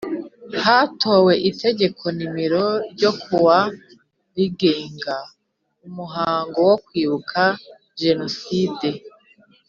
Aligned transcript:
Hatowe 0.65 1.33
itegeko 1.49 2.03
nimero 2.17 2.63
ryo 2.91 3.11
kuwa 3.21 3.59
rigenga 4.35 5.17
umuhango 5.87 6.57
wo 6.69 6.75
Kwibuka 6.85 7.41
Jenoside 8.01 8.89